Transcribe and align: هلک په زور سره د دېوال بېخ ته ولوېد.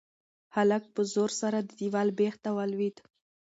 هلک 0.55 0.83
په 0.95 1.01
زور 1.13 1.29
سره 1.41 1.57
د 1.61 1.69
دېوال 1.79 2.09
بېخ 2.19 2.33
ته 2.43 2.49
ولوېد. 2.57 2.95